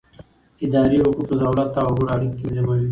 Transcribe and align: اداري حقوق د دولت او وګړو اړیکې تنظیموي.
اداري 0.65 0.97
حقوق 1.03 1.27
د 1.29 1.33
دولت 1.43 1.71
او 1.79 1.87
وګړو 1.93 2.11
اړیکې 2.15 2.37
تنظیموي. 2.41 2.79